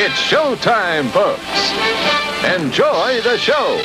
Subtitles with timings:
[0.00, 1.42] It's showtime, folks.
[2.44, 3.82] Enjoy the show.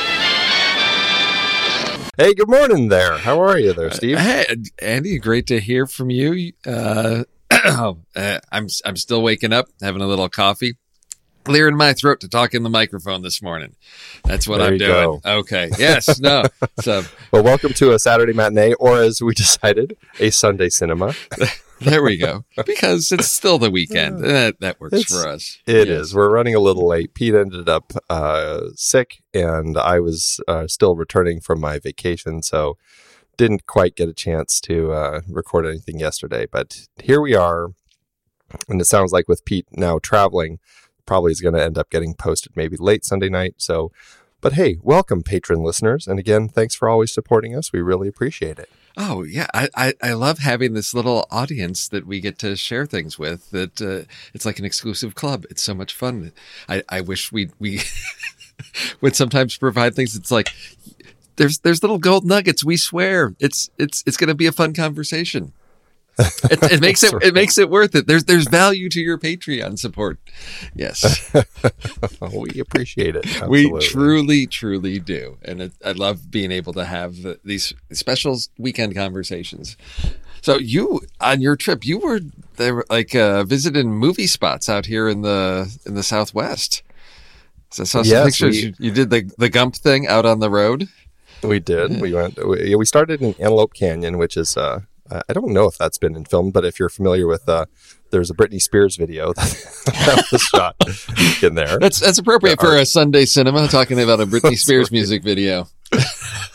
[2.16, 3.18] Hey, good morning there.
[3.18, 4.18] How are you there, Steve?
[4.18, 4.46] Hey,
[4.80, 6.52] Andy, great to hear from you.
[6.64, 7.94] Uh, uh,
[8.52, 10.76] I'm I'm still waking up, having a little coffee,
[11.42, 13.74] clearing my throat to talk in the microphone this morning.
[14.24, 15.20] That's what There I'm doing.
[15.24, 15.38] go.
[15.40, 15.70] Okay.
[15.78, 16.20] Yes.
[16.20, 16.44] No.
[16.80, 17.02] So
[17.32, 21.14] Well, welcome to a Saturday matinee, or as we decided, a Sunday cinema.
[21.80, 22.44] there we go.
[22.66, 24.22] Because it's still the weekend.
[24.24, 25.58] That that works It's- for us.
[25.66, 26.14] It is.
[26.14, 27.14] We're running a little late.
[27.14, 32.76] Pete ended up uh, sick, and I was uh, still returning from my vacation, so
[33.36, 36.46] didn't quite get a chance to uh, record anything yesterday.
[36.50, 37.70] But here we are,
[38.68, 40.58] and it sounds like with Pete now traveling,
[41.06, 43.54] probably is going to end up getting posted maybe late Sunday night.
[43.58, 43.90] So,
[44.40, 47.72] but hey, welcome, patron listeners, and again, thanks for always supporting us.
[47.72, 48.68] We really appreciate it.
[48.96, 52.86] Oh yeah, I, I, I love having this little audience that we get to share
[52.86, 53.50] things with.
[53.50, 55.44] That uh, it's like an exclusive club.
[55.50, 56.32] It's so much fun.
[56.68, 57.80] I, I wish we we
[59.00, 60.14] would sometimes provide things.
[60.14, 60.50] It's like
[61.36, 62.64] there's there's little gold nuggets.
[62.64, 65.52] We swear it's it's it's going to be a fun conversation.
[66.18, 68.06] It, it makes it That's it makes it worth it.
[68.06, 70.18] There's there's value to your Patreon support.
[70.74, 71.32] Yes,
[72.32, 73.26] we appreciate it.
[73.48, 78.38] we truly truly do, and it, I love being able to have the, these special
[78.58, 79.76] weekend conversations.
[80.40, 82.20] So you on your trip, you were
[82.56, 86.82] there like uh, visiting movie spots out here in the in the Southwest.
[87.70, 88.54] So I saw some Yes, pictures.
[88.56, 90.86] we- you, you did the the Gump thing out on the road.
[91.42, 92.00] We did.
[92.00, 92.38] We went.
[92.46, 94.56] We, we started in Antelope Canyon, which is.
[94.56, 94.82] Uh,
[95.28, 97.66] I don't know if that's been in film, but if you're familiar with, uh,
[98.10, 100.76] there's a Britney Spears video that, was shot
[101.42, 101.78] in there.
[101.78, 105.68] That's that's appropriate for a Sunday cinema talking about a Britney Spears music video.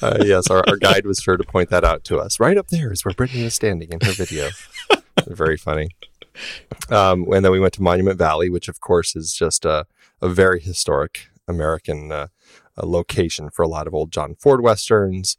[0.01, 2.39] Uh, yes, our, our guide was sure to point that out to us.
[2.39, 4.47] Right up there is where Britney is standing in her video.
[5.27, 5.89] very funny.
[6.89, 9.85] Um, and then we went to Monument Valley, which of course is just a,
[10.21, 12.27] a very historic American uh,
[12.77, 15.35] uh location for a lot of old John Ford westerns,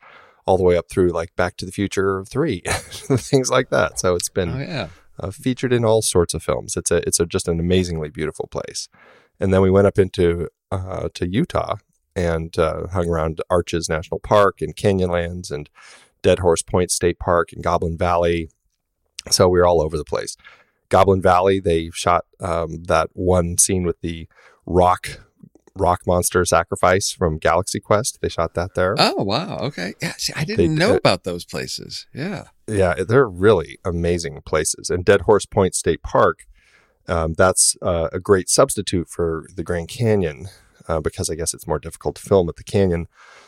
[0.47, 3.99] all the way up through like Back to the Future Three, things like that.
[3.99, 4.89] So it's been Oh yeah.
[5.19, 6.77] uh, featured in all sorts of films.
[6.77, 8.89] It's a it's a just an amazingly beautiful place.
[9.39, 11.77] And then we went up into uh, to Utah
[12.17, 15.71] and uh, hung around Arches National Park and Canyonlands and
[16.23, 18.51] Dead Horse Point State Park and Goblin Valley.
[19.31, 20.37] So we were all over the place.
[20.89, 24.27] Goblin Valley, they shot um, that one scene with the
[24.67, 25.21] rock
[25.81, 28.19] rock monster sacrifice from Galaxy Quest.
[28.21, 28.95] They shot that there.
[28.99, 29.59] Oh wow.
[29.59, 29.95] Okay.
[30.01, 30.13] Yeah.
[30.19, 32.07] See, I didn't They- know uh, about those places.
[32.15, 32.45] Yeah.
[32.69, 34.91] yeah, they're really amazing places.
[34.91, 36.41] And Dead Horse Point State Park,
[37.09, 40.49] um, that's uh, a great substitute for the Grand Canyon
[40.87, 43.07] uh, because I guess it's more difficult to film at the canyon.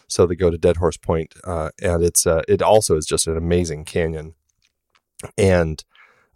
[0.09, 3.27] So they go to Dead Horse Point, uh, and it's uh, it also is just
[3.27, 4.35] an amazing canyon.
[5.39, 5.83] And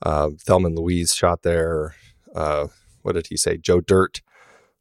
[0.03, 1.95] uh, Thelma and Louise shot there.
[2.35, 2.69] Uh,
[3.03, 3.57] what did he say?
[3.57, 4.21] Joe Dirt.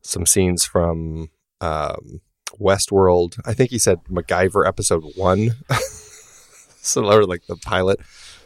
[0.05, 1.29] Some scenes from
[1.61, 2.21] um,
[2.59, 3.39] Westworld.
[3.45, 5.55] I think he said MacGyver episode one.
[6.81, 7.99] so or like the pilot.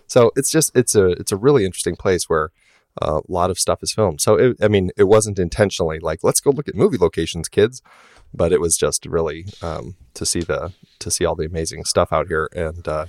[0.07, 2.51] So it's just it's a it's a really interesting place where
[3.01, 4.21] a lot of stuff is filmed.
[4.21, 7.81] So it, I mean, it wasn't intentionally like let's go look at movie locations, kids,
[8.33, 12.11] but it was just really um, to see the to see all the amazing stuff
[12.11, 13.06] out here, and uh,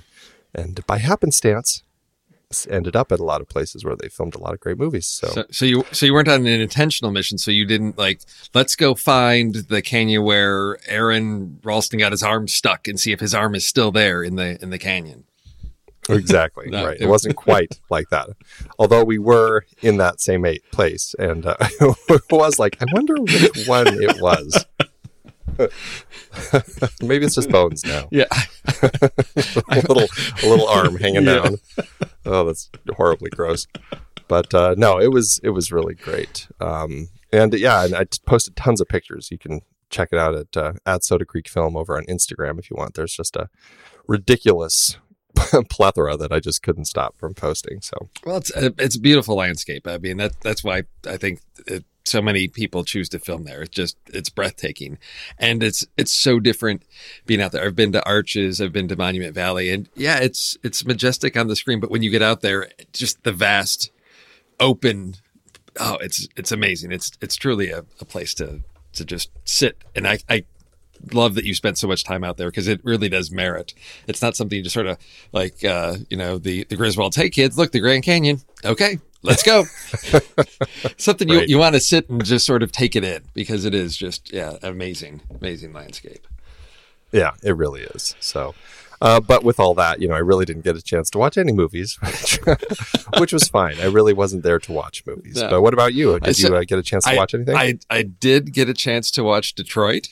[0.53, 1.83] and by happenstance,
[2.69, 5.07] ended up at a lot of places where they filmed a lot of great movies.
[5.07, 7.37] So, So, so you so you weren't on an intentional mission.
[7.37, 8.21] So you didn't like
[8.53, 13.19] let's go find the canyon where Aron Ralston got his arm stuck and see if
[13.19, 15.25] his arm is still there in the in the canyon.
[16.09, 16.95] exactly No, right.
[16.97, 18.29] it- It wasn't quite like that,
[18.79, 23.15] although we were in that same eight place, and uh, it was like I wonder
[23.15, 24.65] which one it was.
[27.01, 28.07] Maybe it's just bones now.
[28.11, 28.25] Yeah.
[28.83, 30.07] a little
[30.43, 31.41] a little arm hanging Yeah.
[31.43, 31.57] down.
[32.25, 33.67] Oh, that's horribly gross.
[34.27, 36.47] But uh, no, it was it was really great.
[36.59, 39.29] Um, and yeah, and I posted tons of pictures.
[39.31, 42.69] You can check it out at uh, at Soda Creek Film over on Instagram if
[42.69, 42.93] you want.
[42.93, 43.49] There's just a
[44.07, 44.97] ridiculous
[45.69, 47.81] plethora that I just couldn't stop from posting.
[47.81, 49.87] So Well, it's a, it's a beautiful landscape.
[49.87, 53.61] I mean, that that's why I think it, so many people choose to film there.
[53.61, 54.97] It's just it's breathtaking,
[55.37, 56.83] and it's it's so different
[57.25, 57.65] being out there.
[57.65, 61.47] I've been to Arches, I've been to Monument Valley, and yeah, it's it's majestic on
[61.47, 61.79] the screen.
[61.79, 63.91] But when you get out there, just the vast,
[64.59, 65.15] open,
[65.79, 66.91] oh, it's it's amazing.
[66.91, 68.61] It's it's truly a, a place to
[68.93, 69.83] to just sit.
[69.95, 70.45] And I I
[71.13, 73.73] love that you spent so much time out there because it really does merit.
[74.07, 74.97] It's not something you just sort of
[75.31, 78.41] like, uh, you know, the, the Griswolds, hey kids, look, the Grand Canyon.
[78.63, 79.63] Okay, let's go.
[80.97, 81.49] something you, Right.
[81.49, 84.31] you want to sit and just sort of take it in because it is just,
[84.33, 86.25] yeah, amazing, amazing landscape.
[87.11, 88.15] yeah, it really is.
[88.19, 88.53] So.
[89.03, 91.35] Uh, but with all that, you know, I really didn't get a chance to watch
[91.35, 92.39] any movies, which,
[93.17, 93.79] which was fine.
[93.79, 95.37] I really wasn't there to watch movies.
[95.41, 95.49] No.
[95.49, 96.19] But what about you?
[96.19, 97.55] Did so- you uh, get a chance to I, watch anything?
[97.55, 100.09] I, I did get a chance to watch Detroit.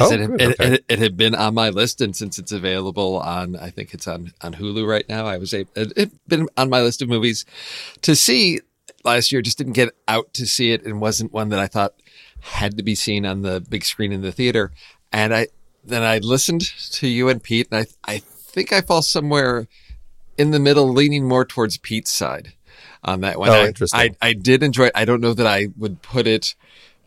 [0.00, 0.74] Oh, it, had- it, okay.
[0.74, 4.08] it, it had been on my list, and since it's available on, I think it's
[4.08, 5.26] on on Hulu right now.
[5.26, 7.44] I was a, it had been on my list of movies
[8.02, 8.60] to see
[9.04, 9.40] last year.
[9.40, 11.94] Just didn't get out to see it, and wasn't one that I thought
[12.40, 14.72] had to be seen on the big screen in the theater.
[15.12, 15.46] And I
[15.84, 19.68] then I listened to you and Pete, and I I think I fall somewhere
[20.36, 22.52] in the middle, leaning more towards Pete's side
[23.04, 23.50] on that one.
[23.50, 24.00] Oh, I, interesting.
[24.00, 24.92] I I did enjoy it.
[24.96, 26.56] I don't know that I would put it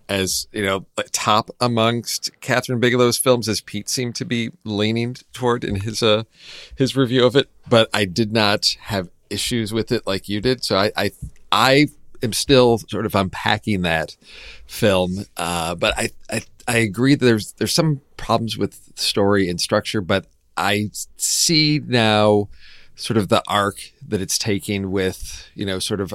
[0.10, 5.64] as you know top amongst Kathryn Bigelow's films as Pete seemed to be leaning toward
[5.64, 6.24] in his uh
[6.76, 10.64] his review of it, but I did not have issues with it like you did.
[10.64, 11.12] So I I
[11.52, 11.88] I
[12.24, 14.16] am still sort of unpacking that
[14.66, 19.60] film, uh, but I I I agree that there's there's some problems with story and
[19.60, 22.50] structure, but I see now
[22.96, 26.14] sort of the arc that it's taking with you know sort of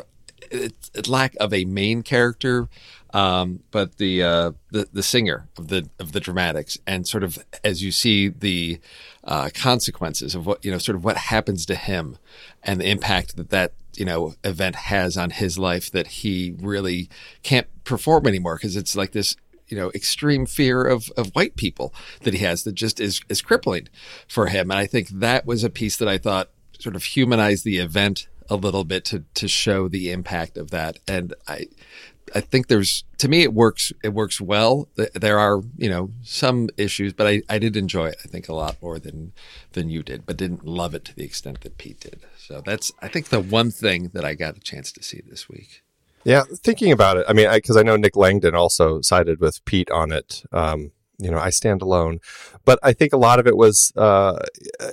[1.06, 2.68] lack of a main character,
[3.12, 7.44] um, but the uh, the the singer of the of the dramatics, and sort of
[7.62, 8.80] as you see the
[9.24, 12.16] uh, consequences of what you know, sort of what happens to him,
[12.62, 17.10] and the impact that that you know event has on his life, that he really
[17.42, 19.36] can't perform anymore because it's like this
[19.68, 21.92] you know extreme fear of of white people
[22.22, 23.88] that he has that just is is crippling
[24.26, 27.64] for him, and I think that was a piece that I thought sort of humanized
[27.64, 30.98] the event a little bit to to show the impact of that.
[31.06, 31.68] And I
[32.34, 34.88] I think there's to me it works it works well.
[35.14, 38.16] There are you know some issues, but I, I did enjoy it.
[38.24, 39.32] I think a lot more than
[39.72, 42.20] than you did, but didn't love it to the extent that Pete did.
[42.38, 45.48] So that's I think the one thing that I got a chance to see this
[45.48, 45.82] week.
[46.24, 49.64] Yeah, thinking about it, I mean, because I, I, know Nick Langdon also sided with
[49.64, 50.44] Pete on it.
[50.52, 52.20] Um, you know, I stand alone,
[52.64, 54.38] but I think a lot of it was, uh,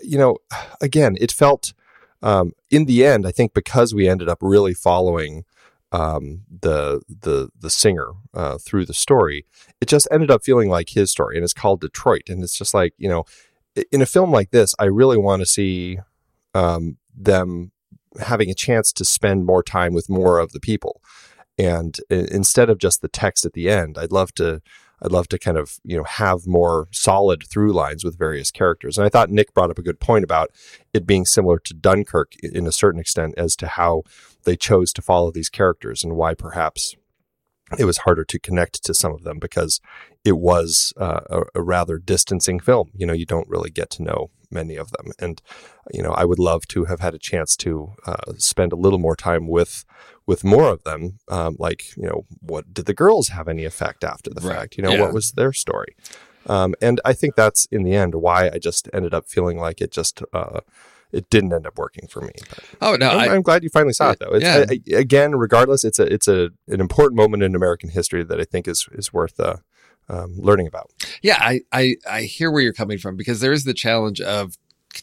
[0.01, 0.37] you know,
[0.81, 1.73] again, it felt
[2.21, 3.27] um, in the end.
[3.27, 5.45] I think because we ended up really following
[5.91, 9.45] um, the the the singer uh, through the story,
[9.81, 12.73] it just ended up feeling like his story, and it's called Detroit, and it's just
[12.73, 13.25] like you know,
[13.91, 15.99] in a film like this, I really want to see
[16.53, 17.71] um, them
[18.19, 21.01] having a chance to spend more time with more of the people,
[21.57, 24.61] and instead of just the text at the end, I'd love to.
[25.01, 28.97] I'd love to kind of you know have more solid through lines with various characters.
[28.97, 30.51] And I thought Nick brought up a good point about
[30.93, 34.03] it being similar to Dunkirk in a certain extent as to how
[34.43, 36.95] they chose to follow these characters and why perhaps
[37.77, 39.79] it was harder to connect to some of them because
[40.25, 42.89] it was uh, a, a, rather distancing film.
[42.95, 45.41] You know, you don't really get to know many of them, and
[45.91, 48.99] you know, I would love to have had a chance to uh, spend a little
[48.99, 49.85] more time with
[50.25, 51.17] with more of them.
[51.27, 54.57] Um, like, you know, what did the girls have any effect after the right.
[54.57, 54.77] fact?
[54.77, 55.01] You know, yeah.
[55.01, 55.95] what was their story?
[56.45, 59.81] Um, and I think that's in the end why I just ended up feeling like
[59.81, 60.61] it just uh,
[61.11, 62.31] it didn't end up working for me.
[62.49, 64.31] But oh no, I'm, I, am glad you finally saw it though.
[64.31, 64.65] It's, yeah.
[64.69, 68.43] I, again, regardless, it's a it's a an important moment in American history that I
[68.43, 69.57] think is is worth uh,
[70.07, 70.91] um, learning about.
[71.21, 74.57] Yeah, I, I I hear where you're coming from because there is the challenge of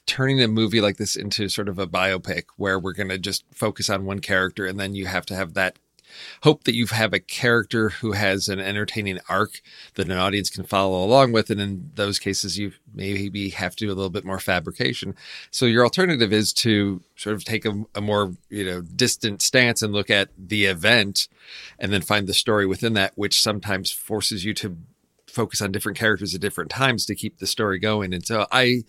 [0.05, 3.45] turning a movie like this into sort of a biopic where we're going to just
[3.55, 5.79] focus on one character and then you have to have that
[6.43, 9.61] hope that you have a character who has an entertaining arc
[9.95, 11.51] that an audience can follow along with.
[11.51, 15.15] And in those cases, you maybe have to do a little bit more fabrication.
[15.51, 19.83] So your alternative is to sort of take a, a more, you know, distant stance
[19.83, 21.29] and look at the event
[21.79, 24.77] and then find the story within that, which sometimes forces you to
[25.27, 28.15] focus on different characters at different times to keep the story going.
[28.15, 28.85] And so I,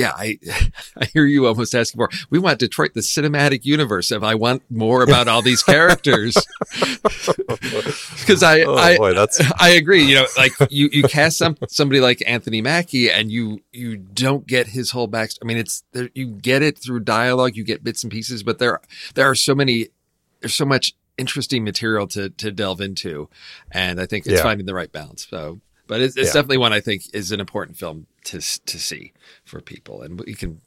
[0.00, 0.38] yeah, I
[0.96, 2.08] I hear you almost asking for.
[2.30, 4.10] We want Detroit the cinematic universe.
[4.10, 6.34] If I want more about all these characters,
[6.70, 9.14] because I oh, I boy,
[9.58, 10.04] I agree.
[10.04, 14.46] You know, like you you cast some somebody like Anthony Mackie, and you you don't
[14.46, 15.30] get his whole back.
[15.42, 18.80] I mean, it's you get it through dialogue, you get bits and pieces, but there
[19.14, 19.88] there are so many.
[20.40, 23.28] There's so much interesting material to to delve into,
[23.70, 24.42] and I think it's yeah.
[24.42, 25.26] finding the right balance.
[25.28, 25.60] So
[25.90, 26.34] but it's, it's yeah.
[26.34, 29.12] definitely one I think is an important film to to see
[29.44, 30.60] for people, and we can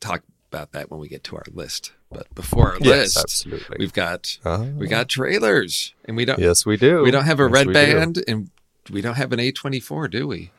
[0.00, 1.92] talk about that when we get to our list.
[2.10, 3.76] But before our yes, list, absolutely.
[3.78, 4.62] we've got oh.
[4.62, 6.38] we got trailers, and we don't.
[6.38, 7.02] Yes, we do.
[7.02, 8.22] We don't have a yes, red band, do.
[8.26, 8.50] and
[8.90, 10.52] we don't have an A twenty four, do we?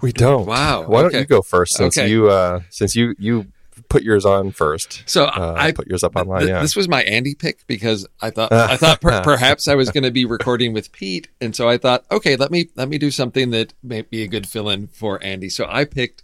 [0.00, 0.44] We don't.
[0.44, 0.88] Wow.
[0.88, 1.12] Why okay.
[1.12, 2.10] don't you go first since okay.
[2.10, 3.46] you uh since you you
[3.88, 5.02] put yours on first.
[5.06, 6.40] So uh, I put yours up online.
[6.40, 6.62] Th- yeah.
[6.62, 10.04] This was my Andy pick because I thought I thought per- perhaps I was going
[10.04, 13.10] to be recording with Pete, and so I thought, okay, let me let me do
[13.10, 15.48] something that may be a good fill in for Andy.
[15.48, 16.22] So I picked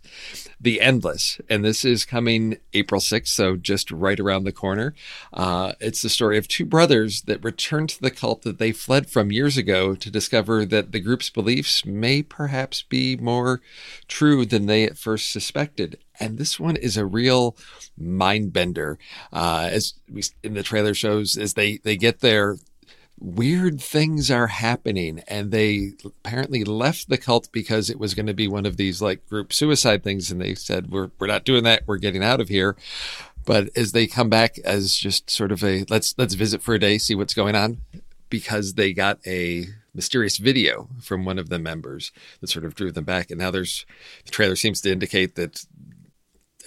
[0.62, 4.94] The Endless, and this is coming April sixth, so just right around the corner.
[5.32, 9.10] Uh, it's the story of two brothers that return to the cult that they fled
[9.10, 13.60] from years ago to discover that the group's beliefs may perhaps be more
[14.06, 17.56] true than they at first suspected and this one is a real
[17.98, 18.98] mind bender.
[19.32, 22.58] Uh, as we in the trailer shows, as they they get there,
[23.22, 28.34] weird things are happening, and they apparently left the cult because it was going to
[28.34, 31.64] be one of these like group suicide things, and they said we're we're not doing
[31.64, 31.84] that.
[31.86, 32.76] We're getting out of here.
[33.44, 36.78] But as they come back as just sort of a let's let's visit for a
[36.78, 37.78] day, see what's going on,
[38.28, 42.90] because they got a mysterious video from one of the members that sort of drew
[42.90, 43.30] them back.
[43.30, 43.86] And now there's
[44.24, 45.66] the trailer seems to indicate that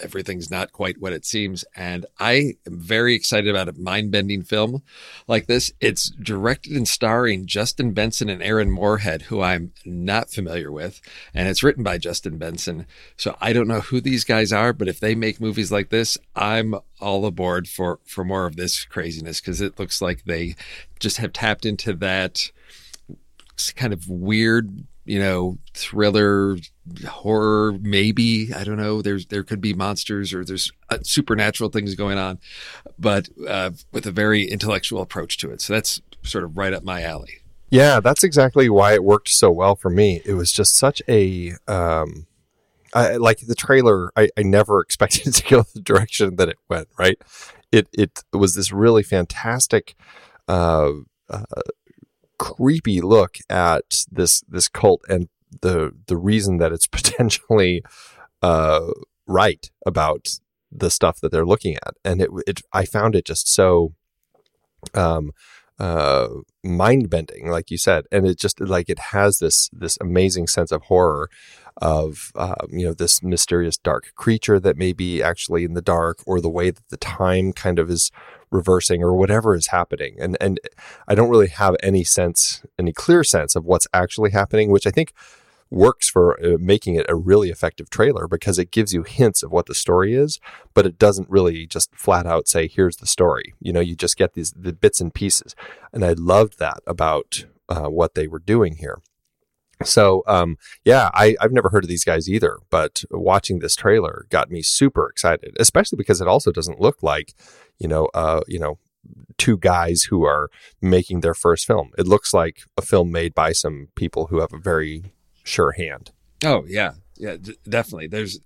[0.02, 1.66] everything's not quite what it seems.
[1.76, 4.84] And I am very excited about a mind bending film
[5.28, 5.72] like this.
[5.80, 11.02] It's directed and starring Justin Benson and Aaron Moorhead, who I'm not familiar with.
[11.34, 12.86] And it's written by Justin Benson.
[13.18, 16.18] So I don't know who these guys are, but if they make movies like this,
[16.36, 20.56] I'm all aboard for, for more of this craziness because it looks like they
[21.00, 22.52] just have tapped into that
[23.76, 26.58] kind of weird you know, thriller,
[27.08, 28.54] horror, maybe.
[28.54, 29.02] I don't know.
[29.02, 32.40] There's there could be monsters or there's uh, supernatural things going on,
[32.98, 35.62] but uh, with a very intellectual approach to it.
[35.62, 37.36] So that's sort of right up my alley.
[37.70, 40.22] Yeah, that's exactly why it worked so well for me.
[40.26, 42.28] It was just such a um,
[42.94, 44.12] I, like the trailer.
[44.16, 46.88] I, I never expected it to go the direction that it went.
[46.98, 47.22] Right.
[47.72, 49.96] It it was this really fantastic.
[50.48, 50.92] Uh,
[51.30, 51.44] uh,
[52.38, 55.30] creepy look at this this cult and
[55.62, 57.84] the the reason that it's potentially
[58.42, 58.92] uh,
[59.28, 60.28] right about
[60.72, 63.94] the stuff that they're looking at, and it, it I found it just so
[64.94, 65.32] um
[65.80, 66.28] uh
[66.64, 68.06] mind bending like you said.
[68.12, 71.30] And it just like it has this this amazing sense of horror
[71.78, 76.20] of um, you know this mysterious dark creature that may be actually in the dark
[76.26, 78.12] or the way that the time kind of is
[78.52, 80.60] reversing or whatever is happening and and
[81.08, 84.92] I don't really have any sense any clear sense of what's actually happening which I
[84.92, 85.14] think
[85.70, 89.52] works for uh, making it a really effective trailer because it gives you hints of
[89.52, 90.40] what the story is,
[90.74, 93.54] but it doesn't really just flat out say, here's the story.
[93.60, 95.56] You know, you just get these the bits and pieces.
[95.92, 99.02] And I loved that about uh, what they were doing here.
[99.86, 104.26] So, um, yeah, I, I've never heard of these guys either, but watching this trailer
[104.30, 107.34] got me super excited, especially because it also doesn't look like,
[107.78, 108.78] you know, uh, you know,
[109.38, 110.50] two guys who are
[110.82, 111.92] making their first film.
[111.98, 115.14] It looks like a film made by some people who have a very
[115.44, 116.12] sure hand.
[116.44, 118.08] Oh yeah, yeah, d- definitely.
[118.08, 118.40] There's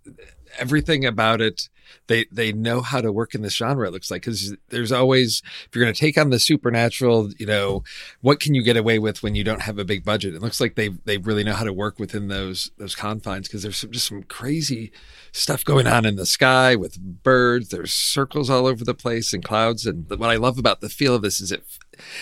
[0.57, 1.69] everything about it.
[2.07, 3.87] They they know how to work in this genre.
[3.87, 7.47] It looks like because there's always if you're going to take on the supernatural, you
[7.47, 7.83] know,
[8.21, 10.35] what can you get away with when you don't have a big budget?
[10.35, 13.63] It looks like they they really know how to work within those those confines because
[13.63, 14.91] there's some, just some crazy
[15.31, 17.69] stuff going on in the sky with birds.
[17.69, 19.87] There's circles all over the place and clouds.
[19.87, 21.63] And what I love about the feel of this is it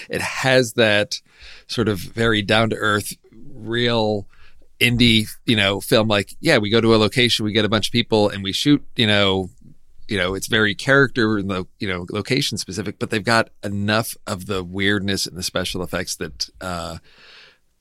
[0.09, 1.21] it has that
[1.67, 3.13] sort of very down to earth,
[3.53, 4.27] real
[4.79, 7.87] indie, you know, film like, yeah, we go to a location, we get a bunch
[7.87, 9.49] of people and we shoot, you know,
[10.07, 14.15] you know, it's very character and the, you know, location specific, but they've got enough
[14.25, 16.97] of the weirdness and the special effects that, uh,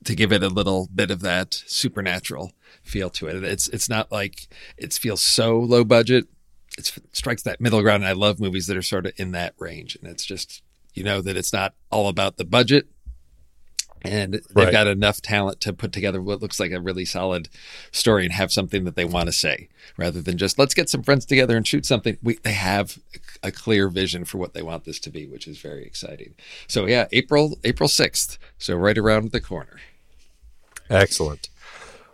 [0.04, 3.44] to give it a little bit of that supernatural feel to it.
[3.44, 6.26] It's, it's not like it feels so low budget.
[6.78, 8.02] It's, it strikes that middle ground.
[8.02, 9.96] And I love movies that are sort of in that range.
[9.96, 10.62] And it's just,
[10.94, 12.88] you know, that it's not all about the budget
[14.06, 14.72] and they've right.
[14.72, 17.48] got enough talent to put together what looks like a really solid
[17.90, 21.02] story and have something that they want to say rather than just let's get some
[21.02, 22.18] friends together and shoot something.
[22.22, 22.98] We, they have
[23.42, 26.34] a clear vision for what they want this to be which is very exciting.
[26.66, 29.80] So yeah april april 6th so right around the corner.
[30.88, 31.48] Excellent.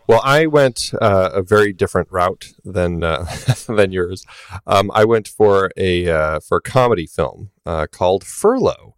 [0.09, 3.25] Well, I went uh, a very different route than uh,
[3.69, 4.27] than yours.
[4.67, 8.95] Um, I went for a uh, for a comedy film uh, called Furlough,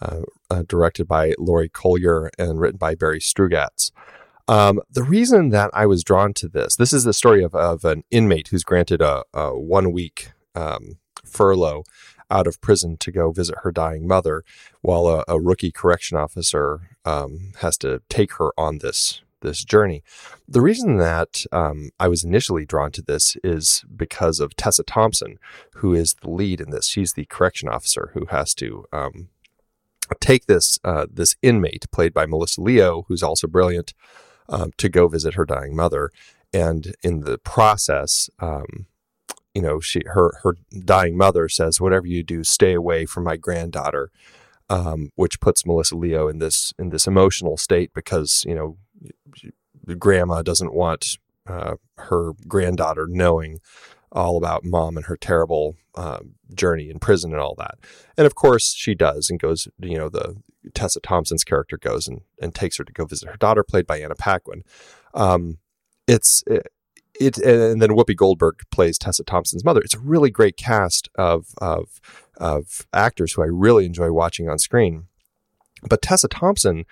[0.00, 3.90] uh, uh, directed by Laurie Collyer and written by Barry Strugatz.
[4.48, 7.84] Um, the reason that I was drawn to this, this is the story of, of
[7.84, 11.82] an inmate who's granted a, a one week um, furlough
[12.30, 14.44] out of prison to go visit her dying mother,
[14.82, 20.02] while a, a rookie correction officer um, has to take her on this this journey.
[20.48, 25.38] The reason that um, I was initially drawn to this is because of Tessa Thompson,
[25.74, 26.86] who is the lead in this.
[26.86, 29.28] She's the correction officer who has to um,
[30.20, 33.94] take this uh, this inmate played by Melissa Leo, who's also brilliant,
[34.48, 36.10] um, to go visit her dying mother,
[36.52, 38.86] and in the process, um,
[39.54, 43.36] you know, she her her dying mother says, "Whatever you do, stay away from my
[43.36, 44.10] granddaughter,"
[44.68, 48.76] um, which puts Melissa Leo in this in this emotional state because you know,
[49.98, 53.60] grandma doesn't want uh, her granddaughter knowing
[54.12, 56.20] all about mom and her terrible uh,
[56.54, 57.78] journey in prison and all that.
[58.16, 60.36] And of course, she does and goes, you know, the
[60.74, 64.00] Tessa Thompson's character goes and, and takes her to go visit her daughter, played by
[64.00, 64.62] Anna Paquin.
[65.14, 65.58] Um,
[66.06, 66.68] it's it,
[67.18, 69.80] it, and then Whoopi Goldberg plays Tessa Thompson's mother.
[69.80, 72.00] It's a really great cast of of
[72.36, 75.06] of actors who I really enjoy watching on screen.
[75.88, 76.84] But Tessa Thompson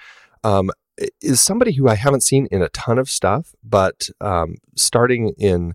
[0.42, 0.70] um,
[1.20, 5.74] is somebody who I haven't seen in a ton of stuff, but um, starting in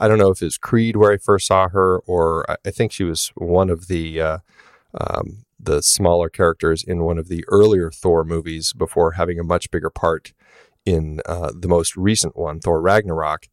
[0.00, 3.04] I don't know if it's Creed where I first saw her, or I think she
[3.04, 4.38] was one of the uh,
[4.98, 9.70] um, the smaller characters in one of the earlier Thor movies before having a much
[9.70, 10.32] bigger part
[10.86, 13.48] in uh, the most recent one, Thor Ragnarok.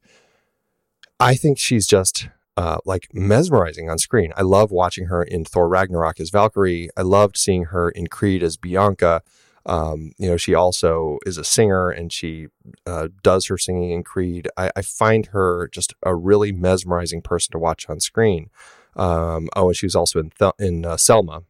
[1.19, 4.31] I think she's just uh, like mesmerizing on screen.
[4.37, 6.89] I love watching her in Thor Ragnarok as Valkyrie.
[6.95, 9.21] I loved seeing her in Creed as Bianca.
[9.67, 12.47] Um, you know, she also is a singer and she
[12.85, 14.47] uh, does her singing in Creed.
[14.55, 18.49] I, I, find her just a really mesmerizing person to watch on screen.
[18.95, 21.43] Um, oh, and she was also in Th- in uh, Selma,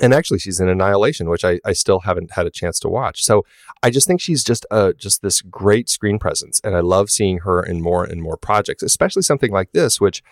[0.00, 3.22] and actually she's in Annihilation, which I, I still haven't had a chance to watch.
[3.22, 3.44] So
[3.84, 7.38] I just think she's just uh, just this great screen presence, and I love seeing
[7.38, 10.22] her in more and more projects, especially something like this, which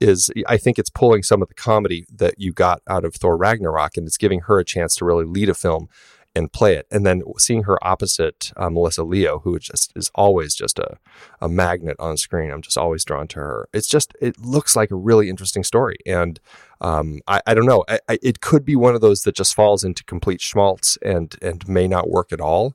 [0.00, 3.36] is I think it's pulling some of the comedy that you got out of Thor
[3.36, 5.88] Ragnarok, and it's giving her a chance to really lead a film
[6.34, 6.86] and play it.
[6.90, 10.98] And then seeing her opposite uh, Melissa Leo, who just is always just a,
[11.40, 12.50] a magnet on screen.
[12.50, 13.68] I'm just always drawn to her.
[13.72, 15.96] It's just, it looks like a really interesting story.
[16.06, 16.40] And
[16.80, 19.54] um, I, I, don't know, I, I, it could be one of those that just
[19.54, 22.74] falls into complete schmaltz and, and may not work at all.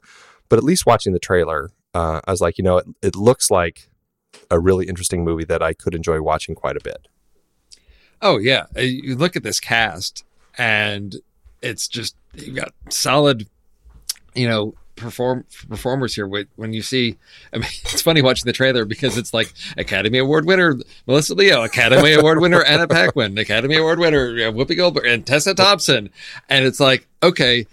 [0.49, 3.51] But at least watching the trailer, uh, I was like, you know, it, it looks
[3.51, 3.89] like
[4.51, 7.07] a really interesting movie that I could enjoy watching quite a bit.
[8.21, 10.23] Oh yeah, Uh, you look at this cast,
[10.57, 11.15] and
[11.61, 13.47] it's just you've got solid,
[14.35, 16.27] you know, perform performers here.
[16.27, 17.17] When you see,
[17.53, 21.63] I mean, it's funny watching the trailer because it's like Academy Award winner Melissa Leo,
[21.63, 26.09] Academy Award winner Anna Paquin, Academy Award winner Whoopi Goldberg, and Tessa Thompson,
[26.49, 27.65] and it's like okay.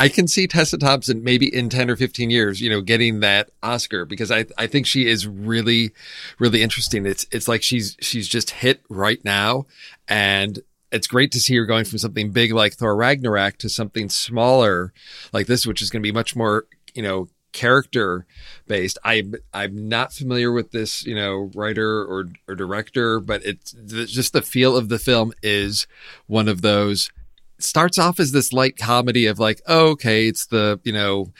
[0.00, 3.50] I can see Tessa Thompson maybe in 10 or 15 years, you know, getting that
[3.64, 5.90] Oscar because I, I think she is really,
[6.38, 7.04] really interesting.
[7.04, 9.66] It's, it's like she's, she's just hit right now.
[10.06, 14.08] And it's great to see her going from something big like Thor Ragnarok to something
[14.08, 14.92] smaller
[15.32, 18.26] like this, which is going to be much more, you know, character
[18.66, 18.98] based.
[19.04, 24.32] I'm I'm not familiar with this, you know, writer or or director, but it's just
[24.32, 25.86] the feel of the film is
[26.26, 27.10] one of those
[27.58, 31.32] starts off as this light comedy of like, oh, okay, it's the, you know,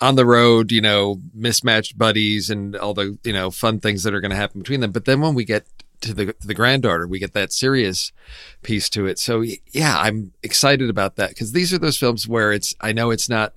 [0.00, 4.12] on the road, you know, mismatched buddies and all the, you know, fun things that
[4.12, 4.92] are going to happen between them.
[4.92, 5.66] But then when we get
[6.00, 8.12] to the to the granddaughter, we get that serious
[8.62, 9.18] piece to it.
[9.18, 13.10] So yeah, I'm excited about that because these are those films where it's I know
[13.10, 13.56] it's not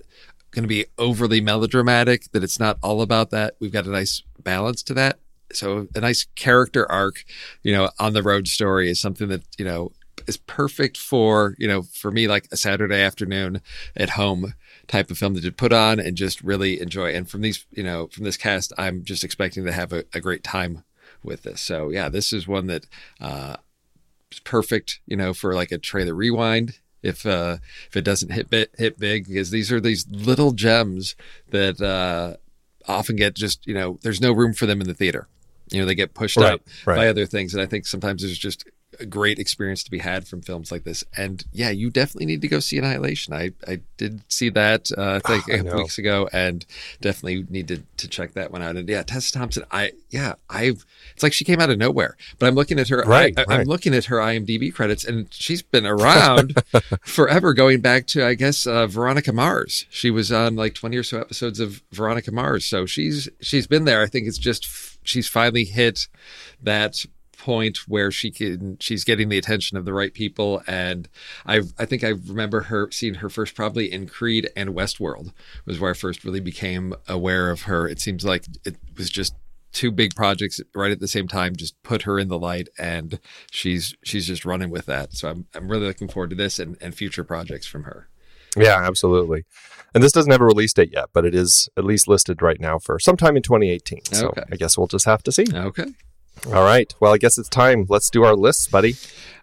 [0.50, 3.54] going to be overly melodramatic, that it's not all about that.
[3.60, 5.18] We've got a nice balance to that.
[5.52, 7.24] So a nice character arc,
[7.62, 9.92] you know, on the road story is something that, you know,
[10.26, 13.60] is perfect for you know for me like a Saturday afternoon
[13.96, 14.54] at home
[14.86, 17.14] type of film that to put on and just really enjoy.
[17.14, 20.20] And from these you know from this cast, I'm just expecting to have a, a
[20.20, 20.84] great time
[21.22, 21.60] with this.
[21.60, 22.86] So yeah, this is one that
[23.20, 23.56] uh,
[24.32, 27.56] is perfect you know for like a trailer rewind if uh
[27.88, 31.16] if it doesn't hit bit, hit big because these are these little gems
[31.50, 32.36] that uh
[32.86, 35.26] often get just you know there's no room for them in the theater
[35.70, 36.96] you know they get pushed Right, out right.
[36.96, 38.68] by other things and i think sometimes there's just
[39.00, 41.04] a great experience to be had from films like this.
[41.16, 43.34] And yeah you definitely need to go see annihilation.
[43.34, 46.64] I i did see that uh, i think I a couple weeks ago and
[47.00, 48.76] definitely need to, to check that one out.
[48.76, 50.84] And yeah tessa thompson i yeah i've
[51.14, 53.58] it's like she came out of nowhere but i'm looking at her Right, I, i'm
[53.58, 53.66] right.
[53.66, 56.62] looking at her imdb credits and she's been around
[57.04, 59.86] forever going back to i guess uh, veronica mars.
[59.90, 62.64] She was on like 20 or so episodes of veronica mars.
[62.64, 64.02] So she's she's been there.
[64.02, 64.66] I think it's just
[65.02, 66.06] she's finally hit
[66.62, 67.04] that
[67.40, 71.08] point where she can she's getting the attention of the right people and
[71.46, 75.32] i i think i remember her seeing her first probably in creed and westworld
[75.64, 79.34] was where i first really became aware of her it seems like it was just
[79.72, 83.18] two big projects right at the same time just put her in the light and
[83.50, 86.76] she's she's just running with that so i'm, I'm really looking forward to this and,
[86.80, 88.08] and future projects from her
[88.56, 89.44] Yeah, absolutely.
[89.94, 92.60] And this doesn't have a release date yet, but it is at least listed right
[92.60, 94.04] now for sometime in 2018.
[94.12, 94.42] So Okay.
[94.52, 95.46] I guess we'll just have to see.
[95.54, 95.86] okay
[96.46, 96.92] All right.
[97.00, 97.86] Well, I guess it's time.
[97.88, 98.94] Let's do our lists, buddy.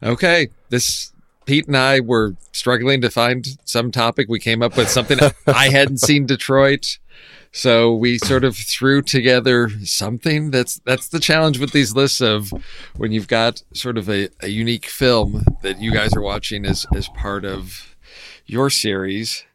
[0.01, 1.11] Okay, this
[1.45, 4.27] Pete and I were struggling to find some topic.
[4.29, 6.97] We came up with something I hadn't seen Detroit.
[7.51, 12.51] So we sort of threw together something that's that's the challenge with these lists of
[12.97, 16.85] when you've got sort of a, a unique film that you guys are watching as
[16.95, 17.95] as part of
[18.45, 19.45] your series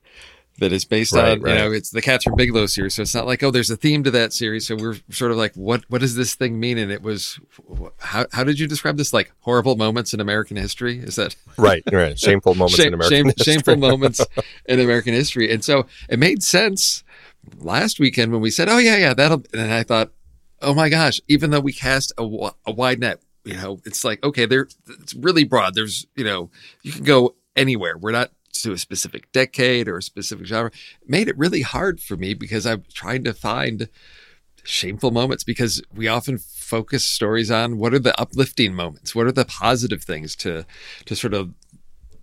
[0.62, 1.52] that is based Right, on right.
[1.52, 2.94] you know it's the Kathryn Bigelow series.
[2.94, 4.66] So it's not like oh there's a theme to that series.
[4.66, 6.78] So we're sort of like what what does this thing mean?
[6.78, 7.38] And it was
[7.98, 10.98] how how did you describe this like horrible moments in American history?
[10.98, 11.82] Is that Right.
[11.92, 12.18] Right.
[12.18, 13.52] Shameful moments in Shame- American shame- history.
[13.52, 14.20] shameful moments
[14.66, 15.52] in American history?
[15.52, 17.04] And so it made sense
[17.58, 20.10] last weekend when we said oh yeah yeah that'll and I thought
[20.60, 22.22] oh my gosh even though we cast a,
[22.66, 24.68] a wide net you know it's like okay there
[25.00, 26.50] it's really broad there's you know
[26.82, 30.70] you can go anywhere we're not to a specific decade or a specific genre
[31.06, 33.88] made it really hard for me because i'm trying to find
[34.64, 39.32] shameful moments because we often focus stories on what are the uplifting moments what are
[39.32, 40.64] the positive things to
[41.04, 41.52] to sort of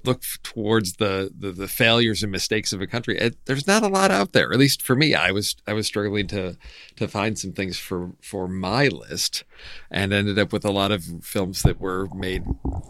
[0.05, 3.17] look towards the, the the failures and mistakes of a country.
[3.17, 5.13] It, there's not a lot out there at least for me.
[5.13, 6.57] I was i was struggling to
[6.95, 9.43] to find some things for for my list
[9.91, 12.43] and ended up with a lot of films that were made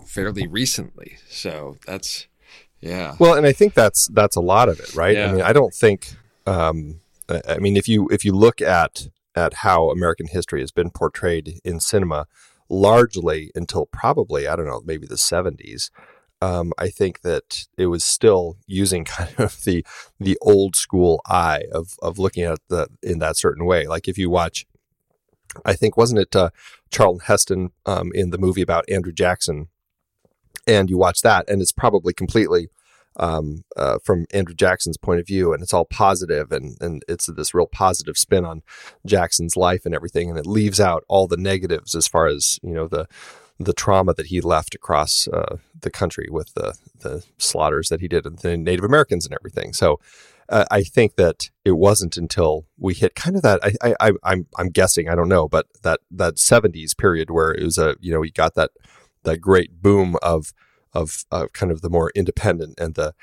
[0.06, 1.18] fairly recently.
[1.30, 2.28] So that's
[2.82, 5.16] yeah Well, and I think that's that's a lot of it, right?
[5.16, 5.30] Yeah.
[5.30, 6.16] I mean, I don't think.
[6.46, 7.02] Um,
[7.48, 11.60] I mean, if you if you look at at how American history has been portrayed
[11.64, 12.26] in cinema,
[12.70, 15.92] largely until probably I don't know, maybe the seventies.
[16.42, 19.86] Um, I think that it was still using kind of the
[20.20, 23.88] the old school eye of of looking at the in that certain way.
[23.88, 24.66] Like if you watch,
[25.66, 26.50] I think wasn't it uh,
[26.90, 29.68] Charlton Heston um, in the movie about Andrew Jackson,
[30.70, 32.70] and you watch that, and it's probably completely
[33.18, 37.26] um, uh, from Andrew Jackson's point of view, and it's all positive, and and it's
[37.26, 38.62] this real positive spin on
[39.06, 42.74] Jackson's life and everything, and it leaves out all the negatives as far as you
[42.74, 43.08] know the
[43.60, 48.08] the trauma that he left across uh, the country with the the slaughters that he
[48.08, 49.74] did of the Native Americans and everything.
[49.74, 50.00] So.
[50.52, 53.60] Uh, I think that it wasn't until we hit kind of that.
[53.64, 55.08] I, I, I'm, I'm guessing.
[55.08, 58.32] I don't know, but that that '70s period where it was a, you know, we
[58.32, 58.72] got that
[59.30, 60.54] that great boom of
[60.94, 63.14] of kind of the more independent and the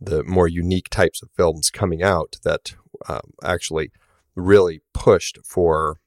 [0.00, 2.74] the more unique types of films coming out that
[3.08, 3.90] um, actually
[4.34, 5.98] really pushed for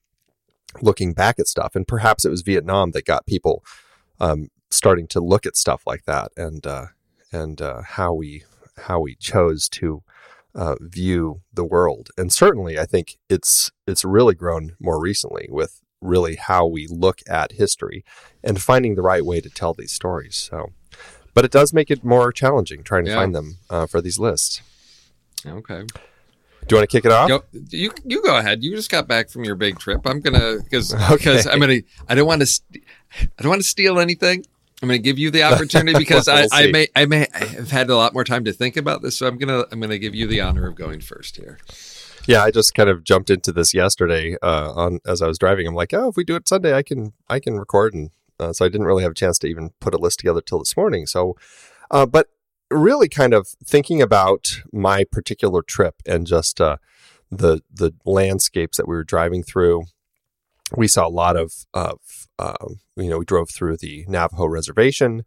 [0.81, 1.75] looking back at stuff.
[1.75, 3.63] And perhaps it was Vietnam that got people
[4.19, 6.87] um, starting to look at stuff like that and uh,
[7.31, 8.43] and uh, how we
[8.85, 10.03] how we chose to
[10.55, 12.09] uh, view the world.
[12.17, 17.19] And certainly, I think it's it's really grown more recently with really how we look
[17.29, 18.03] at history
[18.43, 20.35] and finding the right way to tell these stories.
[20.35, 20.71] So,
[21.33, 23.17] but it does make it more challenging trying to Yeah.
[23.17, 24.61] find them uh, for these lists.
[25.45, 25.83] Okay.
[26.67, 27.29] Do you want to kick it off?
[27.29, 28.63] Go, you you go ahead.
[28.63, 30.01] You just got back from your big trip.
[30.05, 31.15] I'm gonna because Okay.
[31.15, 31.79] because I'm gonna.
[32.07, 32.45] I don't want to.
[32.45, 32.83] St-
[33.21, 34.45] I don't want to steal anything.
[34.81, 36.71] I'm gonna give you the opportunity because I, We'll I see.
[36.71, 39.17] may I may have had a lot more time to think about this.
[39.17, 41.57] So I'm gonna I'm gonna give you the honor of going first here.
[42.29, 45.65] Yeah, I just kind of jumped into this yesterday uh, on as I was driving.
[45.65, 48.53] I'm like, oh, if we do it Sunday, I can I can record, and uh,
[48.53, 50.77] so I didn't really have a chance to even put a list together till this
[50.77, 51.07] morning.
[51.07, 51.35] So,
[51.89, 52.27] uh, but
[52.69, 56.77] really, kind of thinking about my particular trip and just uh,
[57.31, 59.85] the the landscapes that we were driving through.
[60.77, 61.97] We saw a lot of of
[62.37, 65.23] um, you know we drove through the Navajo reservation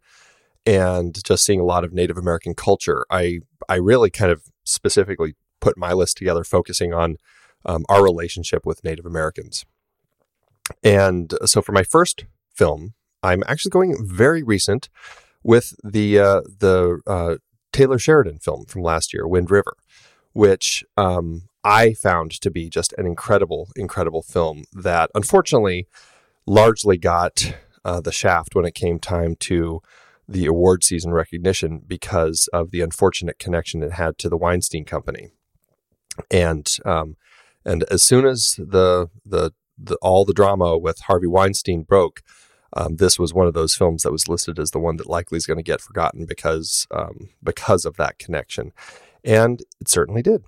[0.65, 3.05] and just seeing a lot of Native American culture.
[3.09, 7.15] I I really kind of specifically put my list together focusing on
[7.65, 9.65] um, our relationship with Native Americans.
[10.83, 14.89] And so for my first film, I'm actually going very recent
[15.41, 17.35] with the uh, the uh,
[17.71, 19.75] Taylor Sheridan film from last year, Wind River,
[20.33, 25.87] which um, I found to be just an incredible, incredible film that unfortunately
[26.45, 29.81] largely got uh, the shaft when it came time to
[30.27, 35.31] the award season recognition because of the unfortunate connection it had to the Weinstein Company.
[36.29, 37.17] And um,
[37.65, 42.21] and as soon as the, the the all the drama with Harvey Weinstein broke,
[42.75, 45.37] um, this was one of those films that was listed as the one that likely
[45.37, 48.71] is going to get forgotten because um, because of that connection,
[49.23, 50.43] and it certainly did.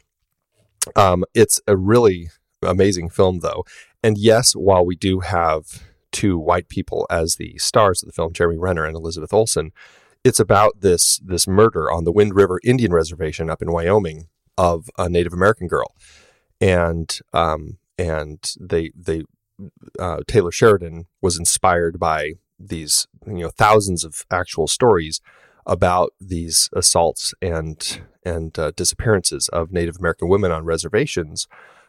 [0.95, 2.29] Um, it's a really
[2.61, 3.63] amazing film, though,
[4.03, 8.33] and yes, while we do have two white people as the stars of the film,
[8.33, 9.71] Jeremy Renner and Elizabeth Olsen,
[10.23, 14.89] it's about this this murder on the Wind River Indian Reservation up in Wyoming of
[14.97, 15.95] a Native American girl,
[16.61, 19.23] and um, and they they
[19.99, 25.21] uh, Taylor Sheridan was inspired by these you know thousands of actual stories
[25.65, 31.47] about these assaults and and uh, disappearances of Native American women on reservations,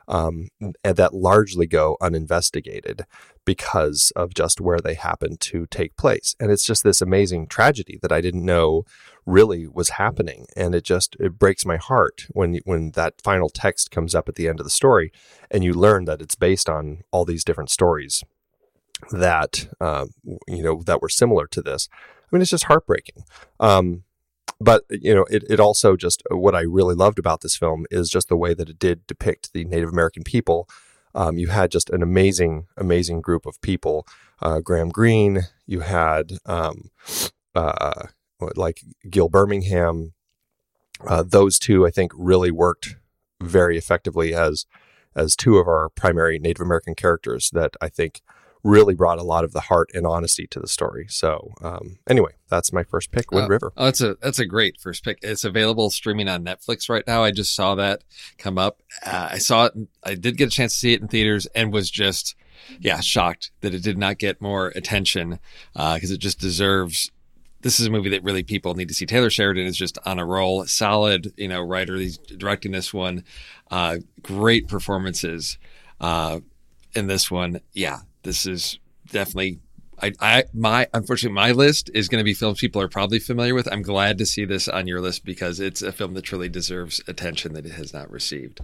[0.09, 3.07] um, and that largely go uninvestigated
[3.45, 6.35] because of just where they happen to take place.
[6.39, 8.85] And it's just this amazing tragedy that I didn't know
[9.27, 13.91] really was happening, and it just it breaks my heart when when that final text
[13.91, 15.13] comes up at the end of the story,
[15.51, 18.25] and you learn that it's based on all these different stories
[19.11, 20.07] that uh,
[20.47, 21.89] you know that were similar to this.
[21.93, 23.25] I mean, it's just heartbreaking.
[23.61, 24.05] Um,
[24.61, 28.09] but you know, it, it also just what I really loved about this film is
[28.09, 30.69] just the way that it did depict the Native American people.
[31.15, 34.07] Um, you had just an amazing, amazing group of people.
[34.41, 35.43] Uh, Graham Greene.
[35.67, 36.91] You had um,
[37.55, 38.09] uh,
[38.41, 40.13] like Gil Birmingham.
[41.07, 42.97] Uh, those two, I think, really worked
[43.41, 44.67] very effectively as
[45.15, 48.21] as two of our primary Native American characters that I think
[48.63, 51.07] really brought a lot of the heart and honesty to the story.
[51.09, 53.73] So um, anyway, that's my first pick, Wind Oh, River.
[53.77, 55.19] Oh, that's a that's a great first pick.
[55.23, 57.23] It's available streaming on Netflix right now.
[57.23, 58.05] I just saw that
[58.39, 58.83] come up.
[59.05, 59.75] Uh, I saw it.
[60.03, 62.35] I did get a chance to see it in theaters and was just
[62.81, 65.39] yeah shocked that it did not get more attention
[65.75, 67.11] because it just deserves.
[67.63, 69.07] This is a movie that really people need to see.
[69.07, 71.97] Taylor Sheridan is just on a roll, solid, you know, writer.
[71.97, 73.25] He's directing this one.
[73.71, 75.59] Uh, great performances
[76.01, 76.41] uh,
[76.95, 77.61] in this one.
[77.73, 78.79] Yeah, this is
[79.11, 79.61] definitely
[80.03, 83.55] I, I, my, unfortunately, my list is going to be films people are probably familiar
[83.55, 83.71] with.
[83.73, 87.01] I'm glad to see this on your list because it's a film that truly deserves
[87.09, 88.61] attention that it has not received.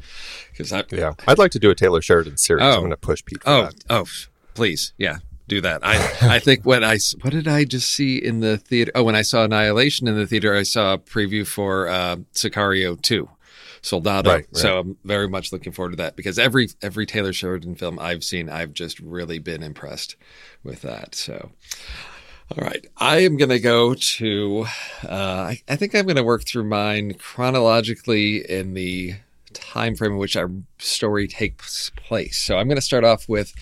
[0.50, 2.64] Because I, Yeah, I'd like to do a Taylor Sheridan series.
[2.64, 2.72] Oh.
[2.72, 3.50] I'm going to push people.
[3.50, 3.74] Oh, that.
[3.88, 4.04] oh,
[4.54, 5.84] please, yeah, do that.
[5.84, 8.92] I, I think when I, what did I just see in the theater?
[8.94, 13.00] Oh, when I saw Annihilation in the theater, I saw a preview for uh, Sicario
[13.00, 13.28] 2.
[13.84, 14.30] Soldado.
[14.30, 14.56] Right, right.
[14.56, 18.22] So I'm very much looking forward to that because every every Taylor Sheridan film I've
[18.22, 20.14] seen, I've just really been impressed
[20.62, 21.16] with that.
[21.16, 21.50] So,
[22.52, 24.66] all right, I am going to go to.
[25.04, 25.08] Uh,
[25.50, 29.14] I, I think I'm going to work through mine chronologically in the
[29.52, 32.38] time frame in which our story takes place.
[32.38, 33.52] So I'm going to start off with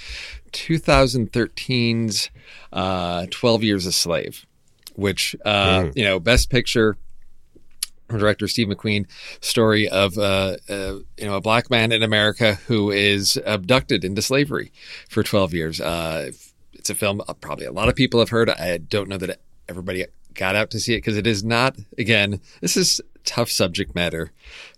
[0.52, 2.30] 2013's
[2.72, 4.46] uh, 12 Years a Slave,
[4.94, 5.96] which uh, Mm.
[5.96, 6.96] you know, Best Picture
[8.08, 9.06] from director Steve McQueen
[9.40, 14.20] story of uh, uh, you know a black man in America who is abducted into
[14.20, 14.72] slavery
[15.08, 15.80] for 12 years.
[15.80, 16.32] Uh,
[16.72, 18.50] it's a film uh, probably a lot of people have heard.
[18.50, 22.40] I don't know that everybody got out to see it because it is not again
[22.60, 24.30] this is tough subject matter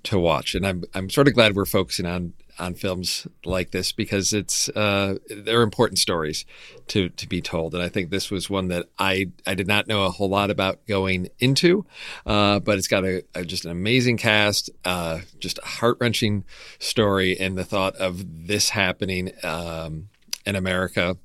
[0.03, 3.93] to watch and i'm i'm sort of glad we're focusing on on films like this
[3.93, 6.45] because it's uh they're important stories
[6.87, 9.87] to to be told and i think this was one that i i did not
[9.87, 11.85] know a whole lot about going into
[12.27, 16.45] uh but it's got a, a just an amazing cast uh just a heart-wrenching
[16.79, 20.09] story and the thought of this happening um
[20.45, 21.17] in america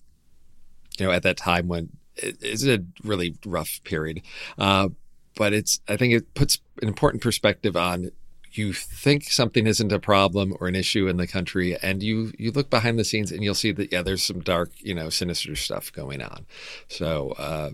[0.97, 4.21] you know at that time when it, it's a really rough period.
[4.57, 4.89] Uh,
[5.35, 8.11] but it's, I think it puts an important perspective on
[8.53, 12.51] you think something isn't a problem or an issue in the country and you you
[12.51, 15.55] look behind the scenes and you'll see that yeah there's some dark you know sinister
[15.55, 16.45] stuff going on.
[16.87, 17.71] So uh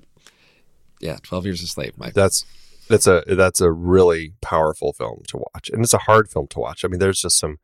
[1.00, 2.46] yeah 12 years a slave my that's
[2.88, 6.60] that's a that's a really powerful film to watch and it's a hard film to
[6.60, 6.84] watch.
[6.84, 7.60] I mean there's just some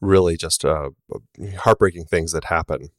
[0.00, 0.90] really just uh
[1.58, 2.90] heartbreaking things that happen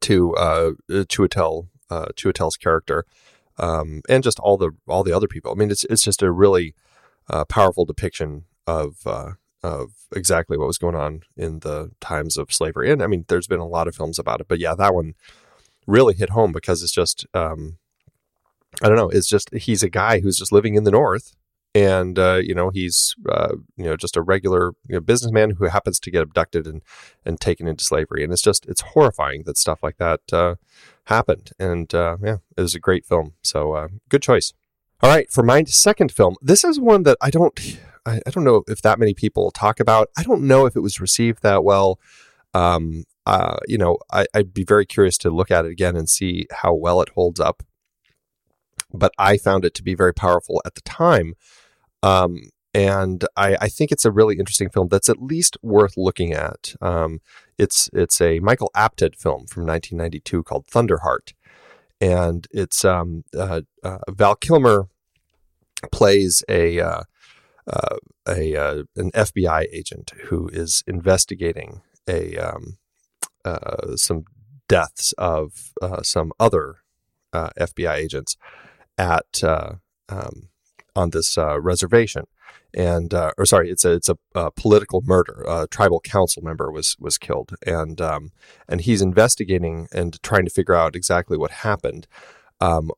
[0.00, 3.04] to uh Chiwetel uh, Chiwetel's character,
[3.58, 5.52] um, and just all the all the other people.
[5.52, 6.74] I mean, it's it's just a really
[7.30, 12.52] uh, powerful depiction of uh, of exactly what was going on in the times of
[12.52, 12.90] slavery.
[12.90, 15.14] And I mean, there's been a lot of films about it, but yeah, that one
[15.86, 17.78] really hit home because it's just um,
[18.82, 19.08] I don't know.
[19.08, 21.34] It's just he's a guy who's just living in the North,
[21.74, 25.64] and uh, you know he's uh, you know just a regular you know, businessman who
[25.66, 26.82] happens to get abducted and
[27.24, 30.54] and taken into slavery, and it's just it's horrifying that stuff like that uh,
[31.04, 31.50] happened.
[31.58, 33.34] And uh, yeah, it was a great film.
[33.42, 34.52] So good choice.
[35.00, 38.64] All right, for my second film, this is one that I don't I, don't know
[38.66, 40.08] if that many people talk about.
[40.16, 42.00] I don't know if it was received that well.
[42.54, 46.08] Um, uh, you know, I, I'd be very curious to look at it again and
[46.08, 47.62] see how well it holds up.
[48.92, 51.34] But I found it to be very powerful at the time.
[52.02, 56.32] Um, and I, I, think it's a really interesting film that's at least worth looking
[56.32, 56.74] at.
[56.80, 57.20] Um,
[57.58, 61.32] it's it's a Michael Apted film from 1992 called Thunderheart,
[62.00, 64.88] and it's um, uh, uh, Val Kilmer
[65.92, 67.02] plays a uh,
[67.66, 72.78] uh a uh, an FBI agent who is investigating a um,
[73.44, 74.24] uh, some
[74.68, 76.76] deaths of some other
[77.32, 78.36] FBI agents
[78.98, 80.48] at um,
[80.94, 82.26] on this reservation
[82.74, 85.44] and uh, or sorry, it's a it's a, political murder.
[85.48, 88.30] A tribal council member was was killed, and um,
[88.68, 92.06] and he's investigating and trying to figure out exactly what happened.
[92.60, 92.90] Um,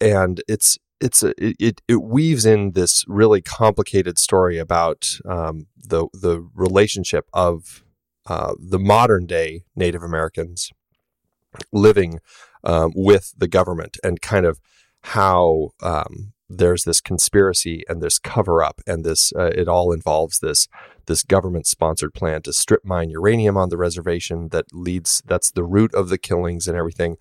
[0.00, 6.08] and it's it's a, it it weaves in this really complicated story about um, the
[6.12, 7.84] the relationship of
[8.26, 10.70] uh, the modern day Native Americans
[11.72, 12.20] living
[12.64, 14.60] um, with the government and kind of
[15.02, 20.38] how um, there's this conspiracy and this cover up and this uh, it all involves
[20.38, 20.68] this
[21.06, 25.64] this government sponsored plan to strip mine uranium on the reservation that leads that's the
[25.64, 27.16] root of the killings and everything.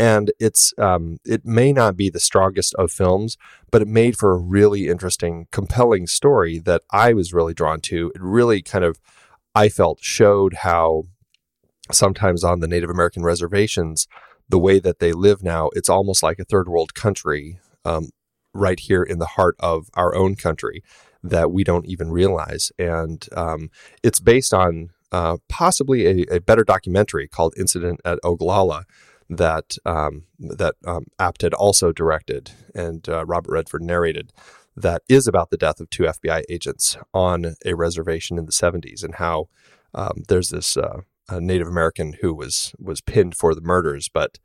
[0.00, 3.36] And it's um, it may not be the strongest of films
[3.70, 8.12] but it made for a really interesting compelling story that i was really drawn to.
[8.14, 9.00] It really kind of
[9.54, 11.04] i felt showed how
[11.90, 14.06] sometimes on the native american reservations
[14.48, 18.10] the way that they live now it's almost like a third world country um,
[18.58, 20.82] right here in the heart of our own country
[21.22, 22.70] that we don't even realize.
[22.78, 23.70] And um,
[24.02, 28.84] it's based on uh, possibly a, a, better documentary called Incident at Oglala
[29.30, 34.32] that um, that um, Apted also directed and uh, Robert Redford narrated.
[34.76, 39.02] That is about the death of two FBI agents on a reservation in the 70s
[39.02, 39.48] and how
[39.94, 41.00] um, there's this uh,
[41.32, 44.38] Native American who was was pinned for the murders, but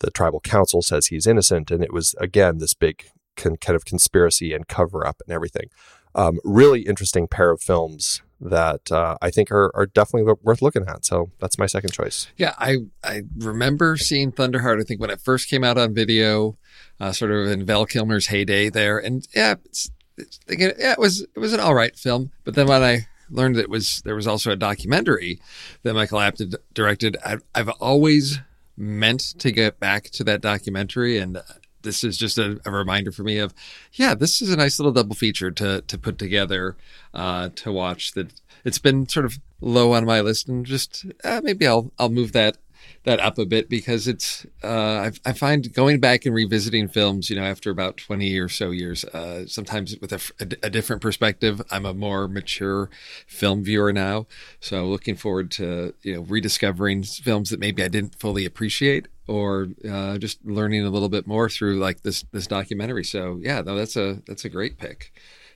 [0.00, 3.04] the tribal council says he's innocent, and it was again this big
[3.36, 5.70] kind of conspiracy and cover up and everything.
[6.14, 10.84] Um, really interesting pair of films that uh, I think are, are definitely worth looking
[10.88, 11.04] at.
[11.04, 12.28] So that's my second choice.
[12.36, 14.80] Yeah, I I remember seeing Thunderheart.
[14.80, 16.56] I think when it first came out on video,
[16.98, 21.20] uh, sort of in Val Kilmer's heyday there, and yeah, it's, it's, yeah, it was
[21.20, 22.32] it was an all right film.
[22.44, 25.40] But then when I learned that it was there was also a documentary
[25.82, 28.40] that Michael Apted directed, I, I've always
[28.76, 31.42] meant to get back to that documentary and
[31.82, 33.54] this is just a, a, reminder for me of,
[33.92, 36.76] yeah, this is a nice little double feature to to put together
[37.14, 38.12] uh, to watch.
[38.12, 38.32] That
[38.64, 42.32] it's been sort of low on my list, and just uh, maybe I'll I'll move
[42.32, 42.56] that
[43.04, 47.30] that up a bit because it's uh, I, I, find going back and revisiting films,
[47.30, 51.00] you know, after about twenty or so years, uh, sometimes with a, a, a, different
[51.00, 51.62] perspective.
[51.70, 52.90] I'm a more mature
[53.26, 54.26] film viewer now,
[54.60, 59.68] so looking forward to you know rediscovering films that maybe I didn't fully appreciate or
[59.88, 63.04] uh, just learning a little bit more through like this this documentary.
[63.04, 65.12] So yeah, no, that's a that's a great pick.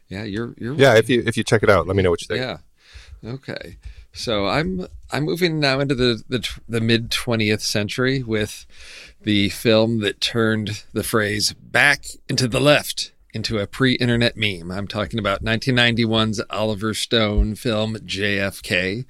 [0.08, 0.94] Yeah, you're you're yeah.
[0.94, 2.40] If you if you check it out, let me know what you think.
[2.40, 2.58] Yeah.
[3.32, 3.78] Okay.
[4.14, 8.64] So I'm I'm moving now into the the, the mid 20th century with
[9.20, 14.70] the film that turned the phrase "back into the left" into a pre-internet meme.
[14.70, 19.04] I'm talking about 1991's Oliver Stone film JFK,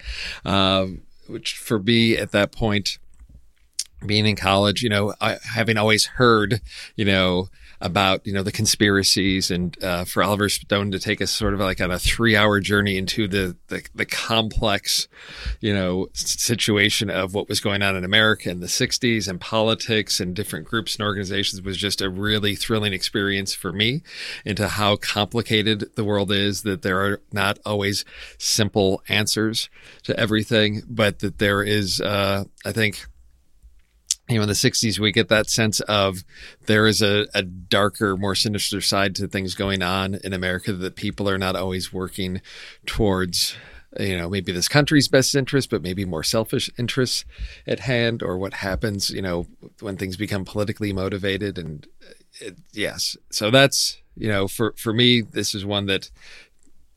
[0.46, 0.86] uh,
[1.26, 2.98] which for me at that point,
[4.06, 6.62] being in college, you know, I, having always heard,
[6.96, 7.50] you know
[7.84, 11.60] about you know the conspiracies and uh, for Oliver Stone to take us sort of
[11.60, 15.06] like on a three hour journey into the, the, the complex
[15.60, 20.18] you know situation of what was going on in America in the 60s and politics
[20.18, 24.02] and different groups and organizations was just a really thrilling experience for me
[24.46, 28.06] into how complicated the world is that there are not always
[28.38, 29.68] simple answers
[30.02, 33.06] to everything but that there is uh, I think
[34.28, 36.24] you know, in the 60s, we get that sense of
[36.66, 40.96] there is a, a darker, more sinister side to things going on in America that
[40.96, 42.40] people are not always working
[42.86, 43.54] towards,
[44.00, 47.26] you know, maybe this country's best interest, but maybe more selfish interests
[47.66, 49.46] at hand, or what happens, you know,
[49.80, 51.58] when things become politically motivated.
[51.58, 56.10] And uh, it, yes, so that's, you know, for, for me, this is one that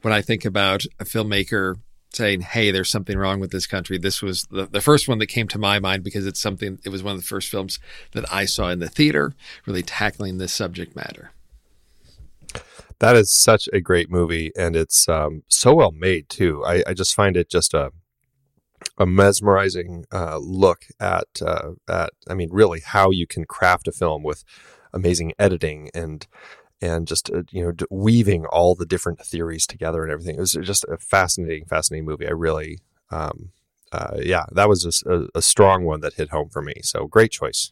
[0.02, 1.76] when I think about a filmmaker
[2.18, 5.28] saying, "Hey, there's something wrong with this country." This was the, the first one that
[5.28, 6.80] came to my mind because it's something.
[6.84, 7.80] It was one of the first films
[8.12, 9.34] that I saw in the theater,
[9.66, 11.32] really tackling this subject matter.
[13.00, 16.66] That is such a great movie, and it's um, so well made too.
[16.66, 17.92] I, I, just find it just a
[18.98, 22.12] a mesmerizing uh, look at uh, at.
[22.28, 24.44] I mean, really, how you can craft a film with
[24.94, 26.26] amazing editing and
[26.82, 30.36] and just uh, you know weaving all the different theories together and everything.
[30.36, 32.28] It was just a fascinating, fascinating movie.
[32.28, 33.52] I really, um,
[33.92, 36.76] uh, yeah, that was a, a, strong one that hit home for me.
[36.84, 37.72] So great choice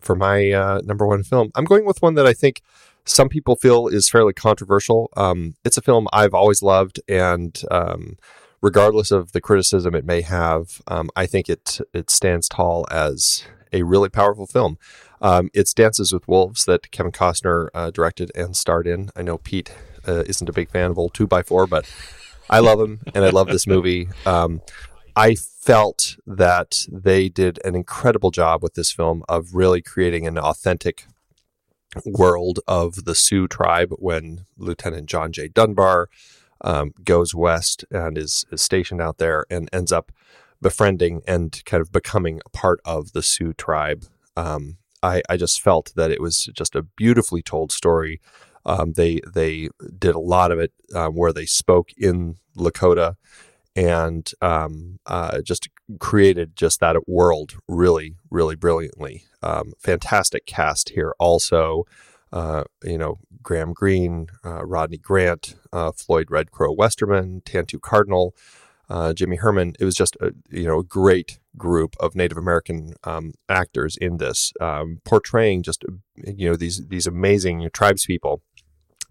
[0.00, 1.50] for my uh, number one film.
[1.54, 2.62] I'm going with one that I think
[3.04, 5.10] some people feel is fairly controversial.
[5.16, 8.16] Um, it's a film I've always loved, and um,
[8.60, 13.44] regardless of the criticism it may have, um, I think it it stands tall as
[13.76, 14.78] a really powerful film.
[15.20, 19.10] Um, it's Dances with Wolves that Kevin Costner uh, directed and starred in.
[19.16, 19.72] I know Pete
[20.06, 21.90] uh, isn't a big fan of old 2x4, but
[22.48, 24.08] I love him and I love this movie.
[24.24, 24.60] Um,
[25.14, 30.38] I felt that they did an incredible job with this film of really creating an
[30.38, 31.06] authentic
[32.04, 35.48] world of the Sioux tribe when Lieutenant John J.
[35.48, 36.08] Dunbar
[36.60, 40.12] um, goes west and is, is stationed out there and ends up
[40.60, 44.04] befriending and kind of becoming a part of the Sioux tribe.
[44.36, 48.20] Um, I, I just felt that it was just a beautifully told story.
[48.64, 53.14] Um, they they did a lot of it um, where they spoke in Lakota
[53.76, 55.68] and um, uh, just
[56.00, 59.24] created just that world really really brilliantly.
[59.42, 61.84] Um, fantastic cast here also.
[62.32, 68.34] Uh, you know Graham Greene, uh, Rodney Grant, uh, Floyd Red Crow Westerman, Tantoo Cardinal
[68.88, 69.74] uh, Jimmy Herman.
[69.78, 74.18] It was just a you know a great group of Native American um, actors in
[74.18, 75.84] this, um, portraying just
[76.16, 78.42] you know these these amazing tribes people.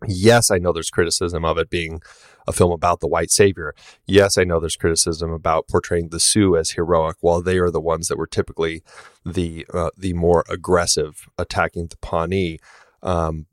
[0.05, 2.01] Yes, I know there's criticism of it being
[2.47, 3.73] a film about the white savior.
[4.05, 7.81] Yes, I know there's criticism about portraying the Sioux as heroic, while they are the
[7.81, 8.83] ones that were typically
[9.25, 12.59] the uh, the more aggressive, attacking the Pawnee.
[13.01, 13.47] Um,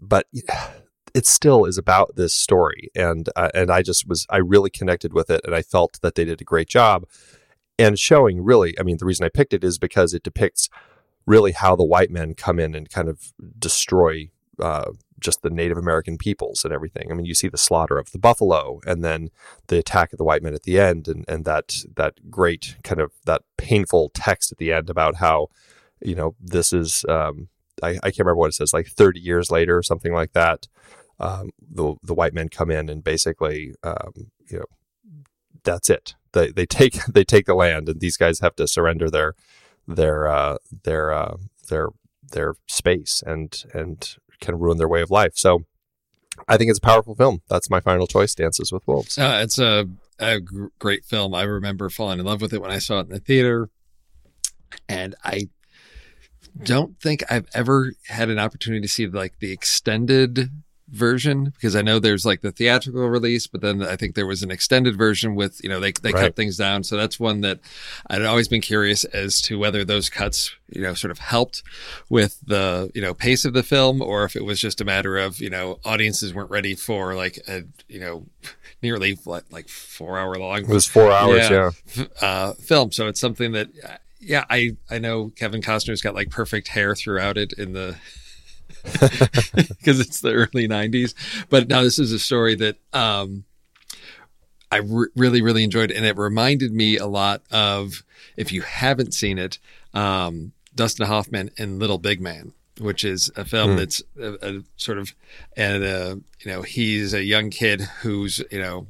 [0.00, 0.26] but
[1.14, 5.12] it still is about this story, and uh, and I just was I really connected
[5.12, 7.06] with it, and I felt that they did a great job,
[7.78, 8.78] and showing really.
[8.78, 10.68] I mean, the reason I picked it is because it depicts
[11.26, 14.30] really how the white men come in and kind of destroy
[14.60, 14.90] uh,
[15.20, 17.10] just the Native American peoples and everything.
[17.10, 19.30] I mean, you see the slaughter of the buffalo, and then
[19.68, 23.00] the attack of the white men at the end, and and that that great kind
[23.00, 25.48] of that painful text at the end about how
[26.02, 27.04] you know this is.
[27.08, 27.48] Um,
[27.82, 30.66] I, I can't remember what it says, like 30 years later or something like that
[31.20, 34.64] um, the the white men come in and basically um, you know
[35.62, 36.14] that's it.
[36.32, 39.34] They they take they take the land, and these guys have to surrender their
[39.86, 41.36] their uh, their uh,
[41.68, 41.88] their
[42.32, 45.32] their space and and can ruin their way of life.
[45.34, 45.64] So
[46.48, 47.42] I think it's a powerful film.
[47.48, 48.34] That's my final choice.
[48.34, 49.18] Dances with Wolves.
[49.18, 49.86] Uh, it's a,
[50.18, 51.34] a great film.
[51.34, 53.68] I remember falling in love with it when I saw it in the theater,
[54.88, 55.48] and I
[56.62, 60.50] don't think I've ever had an opportunity to see like the extended
[60.90, 64.42] version because I know there's like the theatrical release, but then I think there was
[64.42, 66.22] an extended version with, you know, they, they right.
[66.22, 66.82] cut things down.
[66.84, 67.60] So that's one that
[68.08, 71.62] I'd always been curious as to whether those cuts, you know, sort of helped
[72.08, 75.16] with the, you know, pace of the film or if it was just a matter
[75.16, 78.26] of, you know, audiences weren't ready for like a, you know,
[78.82, 80.58] nearly what, like four hour long.
[80.58, 81.50] It was four hours.
[81.50, 81.70] Yeah.
[81.96, 82.04] yeah.
[82.20, 82.92] Uh, film.
[82.92, 83.68] So it's something that,
[84.20, 87.96] yeah, I, I know Kevin Costner's got like perfect hair throughout it in the,
[88.82, 91.14] because it's the early 90s.
[91.48, 93.44] But now this is a story that um,
[94.70, 95.90] I re- really, really enjoyed.
[95.90, 98.02] And it reminded me a lot of,
[98.36, 99.58] if you haven't seen it,
[99.94, 103.76] um, Dustin Hoffman in Little Big Man, which is a film Hmm.
[103.76, 105.12] that's a, a sort of,
[105.56, 108.86] and, uh, you know, he's a young kid who's, you know,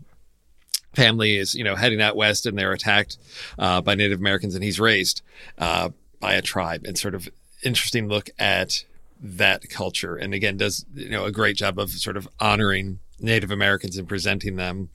[0.95, 3.16] family is, you know, heading out west and they're attacked
[3.59, 5.22] uh, by Native Americans and he's raised
[5.59, 5.88] uh,
[6.20, 7.28] by a tribe and sort of
[7.62, 8.84] interesting look at
[9.23, 10.16] that culture.
[10.16, 14.09] And again, does, you know, a great job of sort of honoring Native Americans and
[14.09, 14.91] presenting them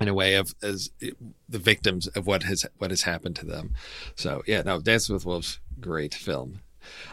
[0.00, 3.74] in a way of as the victims of what has what has happened to them.
[4.16, 6.60] So yeah, no, Dance with Wolves, great film.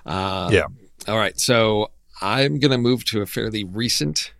[0.05, 0.65] Uh, Yeah.
[1.07, 1.91] All right, so
[2.21, 4.33] I'm gonna move to a fairly recent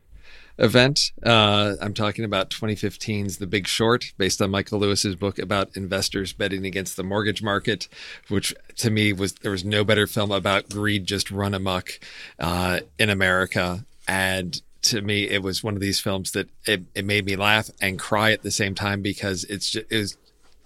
[0.60, 1.12] event.
[1.24, 6.34] Uh, I'm talking about 2015's The Big Short, based on Michael Lewis's book about investors
[6.34, 7.88] betting against the mortgage market,
[8.28, 11.99] which to me was there was no better film about greed just run amok
[12.39, 13.86] uh, in America.
[14.07, 17.70] And to me, it was one of these films that it, it made me laugh
[17.82, 20.18] and cry at the same time because it's just, it was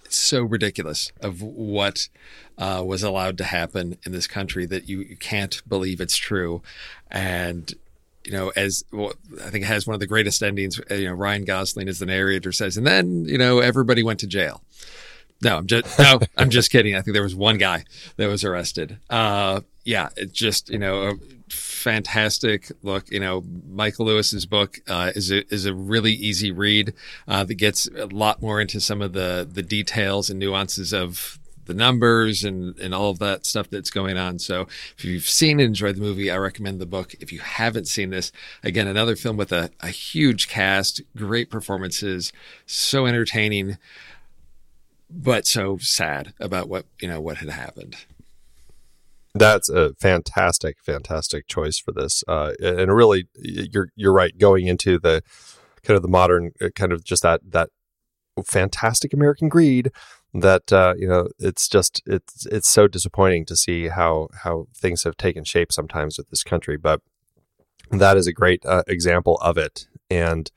[0.08, 2.08] so ridiculous of what
[2.58, 6.62] uh, was allowed to happen in this country that you, you can't believe it's true.
[7.10, 7.74] And
[8.24, 9.12] you know, as well,
[9.44, 10.80] I think it has one of the greatest endings.
[10.90, 14.20] uh, You know, Ryan Gosling as the narrator says, and then you know everybody went
[14.20, 14.62] to jail.
[15.42, 16.94] No, I'm just no, I'm just kidding.
[16.94, 17.84] I think there was one guy
[18.16, 18.98] that was arrested.
[19.10, 21.14] Uh, yeah, it just you know a
[21.50, 23.10] fantastic look.
[23.10, 26.94] You know, Michael Lewis's book uh, is a, is a really easy read
[27.28, 31.38] uh, that gets a lot more into some of the the details and nuances of
[31.66, 34.38] the numbers and, and all of that stuff that's going on.
[34.38, 37.14] So if you've seen and enjoyed the movie, I recommend the book.
[37.20, 42.32] If you haven't seen this, again, another film with a, a huge cast, great performances,
[42.66, 43.78] so entertaining,
[45.10, 47.96] but so sad about what, you know, what had happened.
[49.36, 52.22] That's a fantastic, fantastic choice for this.
[52.28, 54.36] Uh, and really, you're you're right.
[54.38, 55.22] Going into the
[55.82, 57.70] kind of the modern, uh, kind of just that that
[58.44, 59.90] fantastic American greed.
[60.36, 65.04] That uh, you know, it's just it's it's so disappointing to see how how things
[65.04, 66.76] have taken shape sometimes with this country.
[66.76, 67.00] But
[67.90, 69.86] that is a great uh, example of it.
[70.10, 70.50] And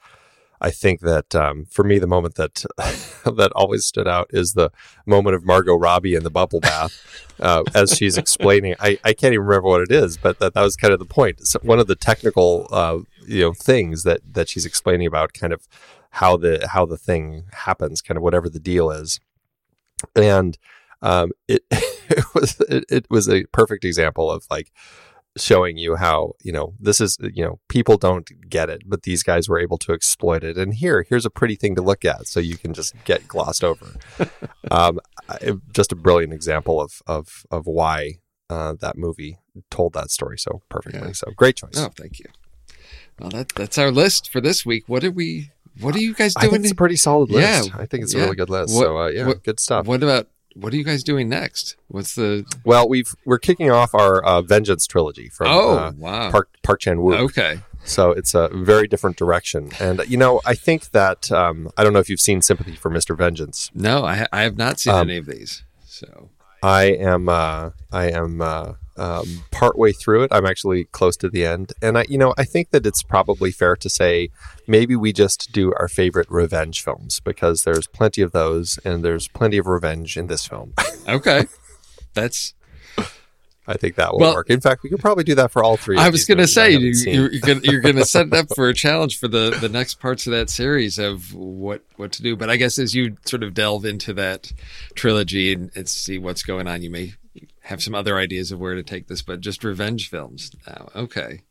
[0.59, 2.65] I think that um, for me, the moment that
[3.25, 4.71] that always stood out is the
[5.05, 8.75] moment of Margot Robbie in the bubble bath uh, as she's explaining.
[8.79, 11.05] I, I can't even remember what it is, but that, that was kind of the
[11.05, 11.45] point.
[11.45, 15.53] So one of the technical uh, you know things that that she's explaining about kind
[15.53, 15.67] of
[16.11, 19.19] how the how the thing happens, kind of whatever the deal is,
[20.15, 20.57] and
[21.01, 24.71] um, it it was it, it was a perfect example of like
[25.37, 29.21] showing you how you know this is you know people don't get it but these
[29.21, 32.25] guys were able to exploit it and here here's a pretty thing to look at
[32.27, 33.93] so you can just get glossed over
[34.71, 38.15] um, I- just a brilliant example of of of why
[38.49, 39.37] uh, that movie
[39.69, 41.11] told that story so perfectly Yeah.
[41.13, 42.25] so great choice Oh, thank you.
[43.19, 44.83] Well, that, that's our list for this week.
[44.87, 45.49] What did we,
[45.81, 46.49] what are you guys doing?
[46.49, 47.69] I think it's a pretty solid list.
[47.69, 48.23] Yeah, I think it's a yeah.
[48.25, 48.73] really good list.
[48.75, 49.85] What- so uh, yeah, what- good stuff.
[49.85, 51.75] what about, what are you guys doing next?
[51.87, 56.31] What's the, well, we've we're kicking off our uh, Vengeance trilogy from oh, uh, wow.
[56.31, 57.19] Park Park Chan Wook.
[57.29, 57.59] Okay.
[57.83, 59.71] So it's a very different direction.
[59.79, 62.91] And, you know, I think that, um, I don't know if you've seen Sympathy for
[62.91, 63.15] Mr.
[63.15, 63.71] Vengeance.
[63.73, 65.63] No, I, I have not seen Um, any of these.
[65.85, 66.29] So,
[66.63, 70.31] I am, uh, I am, uh, um, partway through it.
[70.33, 71.73] I'm actually close to the end.
[71.81, 74.29] And I, you know, I think that it's probably fair to say
[74.67, 79.27] maybe we just do our favorite revenge films because there's plenty of those and there's
[79.27, 80.73] plenty of revenge in this film.
[81.07, 81.45] okay.
[82.13, 82.55] That's,
[83.69, 84.49] I think that will Well- work.
[84.49, 85.97] In fact, we could probably do that for all three.
[85.97, 87.13] of I was going to say, you, seen.
[87.15, 89.67] you're, you're gonna, you're going to set it up for a challenge for the, the
[89.69, 92.35] next parts of that series of what, what to do.
[92.37, 94.53] But I guess as you sort of delve into that
[94.95, 97.13] trilogy and, and see what's going on, you may
[97.61, 100.89] have some other ideas of where to take this, but just revenge films now.
[100.95, 101.41] Okay.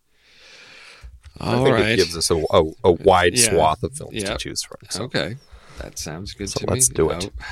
[1.38, 1.88] I All think right.
[1.90, 3.50] it gives us a, a, a wide Yeah.
[3.50, 4.32] swath of films Yeah.
[4.32, 4.78] to choose from.
[4.88, 5.02] So.
[5.04, 5.36] Okay,
[5.82, 6.94] that sounds good So to let's me.
[6.94, 7.30] do it.
[7.30, 7.44] Oh,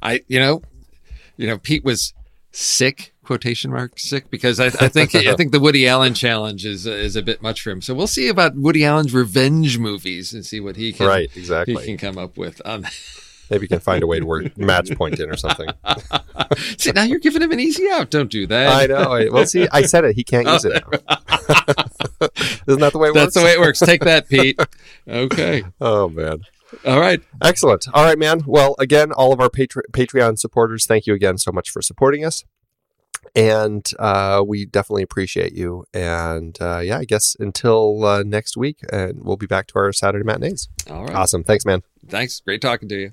[0.00, 0.62] I, you know,
[1.36, 2.14] you know, Pete was
[2.52, 6.86] sick quotation mark sick because I, I think I think the Woody Allen challenge is
[6.86, 7.80] is a bit much for him.
[7.80, 11.76] So we'll see about Woody Allen's revenge movies and see what he can Right, exactly
[11.76, 12.60] he can come up with.
[12.64, 12.84] Um,
[13.50, 15.68] Maybe you can find a way to work match point in or something.
[16.78, 18.10] see, now you're giving him an easy out.
[18.10, 18.68] Don't do that.
[18.68, 19.12] I know.
[19.12, 20.16] I, well, see, I said it.
[20.16, 20.82] He can't use it.
[22.66, 23.34] Isn't that the way it That's works?
[23.34, 23.80] the way it works.
[23.80, 24.58] Take that, Pete.
[25.06, 25.64] Okay.
[25.80, 26.38] Oh man,
[26.86, 27.20] All right.
[27.42, 27.86] excellent.
[27.92, 28.42] All right, man.
[28.46, 32.24] Well, again, all of our Patre- Patreon supporters, thank you again so much for supporting
[32.24, 32.44] us,
[33.34, 35.84] and uh, we definitely appreciate you.
[35.94, 39.92] And uh, yeah, I guess until uh, next week, and we'll be back to our
[39.92, 40.68] Saturday matinees.
[40.90, 41.14] All right.
[41.14, 41.44] Awesome.
[41.44, 41.82] Thanks, man.
[42.06, 42.40] Thanks.
[42.40, 43.12] Great talking to you.